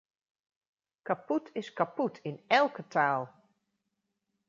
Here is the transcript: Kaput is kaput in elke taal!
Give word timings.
Kaput 1.03 1.49
is 1.61 1.69
kaput 1.73 2.15
in 2.29 2.35
elke 2.59 2.83
taal! 2.93 3.23